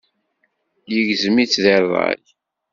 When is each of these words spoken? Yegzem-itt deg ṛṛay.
Yegzem-itt 0.93 1.59
deg 1.63 1.77
ṛṛay. 1.83 2.21